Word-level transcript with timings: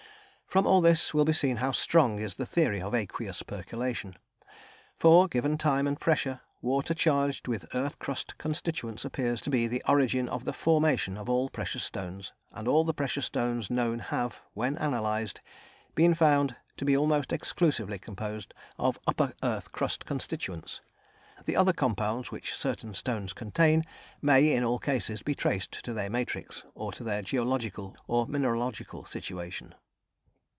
From 0.53 0.67
all 0.67 0.81
this 0.81 1.13
will 1.13 1.23
be 1.23 1.31
seen 1.31 1.55
how 1.55 1.71
strong 1.71 2.19
is 2.19 2.35
the 2.35 2.45
theory 2.45 2.81
of 2.81 2.93
aqueous 2.93 3.41
percolation, 3.41 4.17
for, 4.99 5.29
given 5.29 5.57
time 5.57 5.87
and 5.87 5.97
pressure, 5.97 6.41
water 6.61 6.93
charged 6.93 7.47
with 7.47 7.73
earth 7.73 7.97
crust 7.99 8.37
constituents 8.37 9.05
appears 9.05 9.39
to 9.43 9.49
be 9.49 9.65
the 9.65 9.81
origin 9.87 10.27
of 10.27 10.43
the 10.43 10.51
formation 10.51 11.15
of 11.15 11.29
all 11.29 11.47
precious 11.49 11.85
stones; 11.85 12.33
and 12.51 12.67
all 12.67 12.83
the 12.83 12.93
precious 12.93 13.27
stones 13.27 13.69
known 13.69 13.99
have, 13.99 14.41
when 14.53 14.75
analysed, 14.75 15.39
been 15.95 16.13
found 16.13 16.57
to 16.75 16.83
be 16.83 16.97
almost 16.97 17.31
exclusively 17.31 17.97
composed 17.97 18.53
of 18.77 18.99
upper 19.07 19.31
earth 19.43 19.71
crust 19.71 20.05
constituents; 20.05 20.81
the 21.45 21.55
other 21.55 21.71
compounds 21.71 22.29
which 22.29 22.53
certain 22.53 22.93
stones 22.93 23.31
contain 23.31 23.85
may, 24.21 24.51
in 24.51 24.65
all 24.65 24.79
cases, 24.79 25.21
be 25.21 25.33
traced 25.33 25.71
to 25.85 25.93
their 25.93 26.09
matrix, 26.09 26.65
or 26.75 26.91
to 26.91 27.05
their 27.05 27.21
geological 27.21 27.95
or 28.05 28.27
mineralogical 28.27 29.05
situation. 29.05 29.73